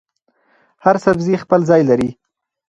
[0.83, 2.09] هر سبزي خپل ځای لري.